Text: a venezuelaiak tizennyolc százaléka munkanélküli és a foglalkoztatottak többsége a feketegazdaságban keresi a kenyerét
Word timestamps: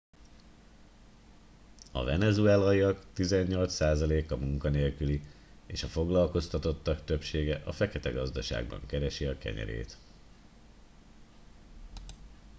a 1.91 2.03
venezuelaiak 2.03 3.05
tizennyolc 3.13 3.73
százaléka 3.73 4.37
munkanélküli 4.37 5.21
és 5.65 5.83
a 5.83 5.87
foglalkoztatottak 5.87 7.03
többsége 7.05 7.61
a 7.65 7.71
feketegazdaságban 7.71 8.85
keresi 8.85 9.25
a 9.25 9.37
kenyerét 9.37 9.97